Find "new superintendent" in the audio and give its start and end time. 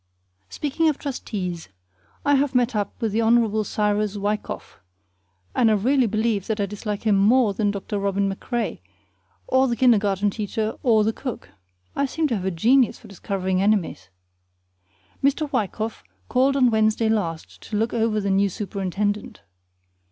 18.31-19.41